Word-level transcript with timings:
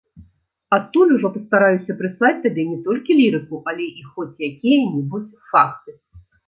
Адтуль 0.77 1.11
ужо 1.15 1.29
пастараюся 1.35 1.97
прыслаць 2.01 2.41
табе 2.47 2.63
не 2.73 2.79
толькі 2.89 3.19
лірыку, 3.23 3.63
але 3.73 3.85
і 4.01 4.11
хоць 4.17 4.43
якія-небудзь 4.53 5.41
факты. 5.55 5.91